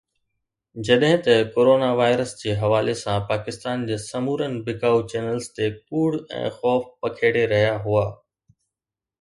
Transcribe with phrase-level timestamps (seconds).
[0.85, 6.09] جڏهن ته corona virus جي حوالي سان پاڪستان جي سمورن بکائو چينلز تي ڪوڙ
[6.41, 8.05] ۽ خوف پکيڙي رهيا هئا